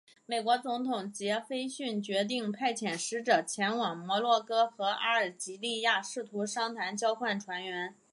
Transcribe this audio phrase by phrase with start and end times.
[0.25, 7.93] 美国总统杰斐逊决定派遣使者前往摩洛哥和阿尔及利亚试图商谈交换船员。